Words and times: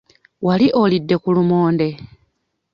Wali 0.45 0.67
olidde 0.81 1.15
ku 1.23 1.29
lumonde? 1.35 1.87